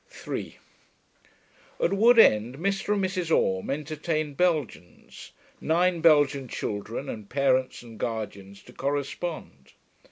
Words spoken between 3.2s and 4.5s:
Orme entertained